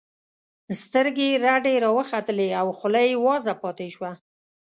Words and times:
سترګې 0.81 1.25
یې 1.31 1.39
رډې 1.45 1.75
راوختلې 1.85 2.49
او 2.59 2.67
خوله 2.77 3.01
یې 3.09 3.15
وازه 3.25 3.53
پاتې 3.61 3.87
شوه 3.95 4.11